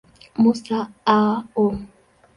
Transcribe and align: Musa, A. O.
Musa, 0.43 0.79
A. 1.17 1.21
O. 1.53 1.65